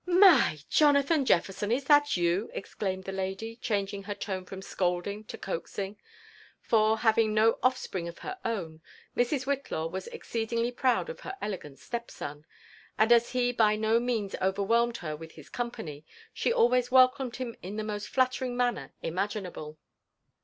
[0.07, 0.23] ''My
[0.57, 5.23] I— Jonathan Jefferson I is that you?*' exclaimed the lady, changing her tone from scolding
[5.25, 5.95] to coaxing:
[6.59, 8.81] for, having no otTspring of her own,
[9.15, 9.45] Mrs.
[9.45, 12.45] Whitlaw was exceedingly proud of her elegant step son;
[12.97, 17.55] and as he by no means overwhelmed her with his company, she always welcomed him
[17.61, 19.77] in the most flattering manner imaginable.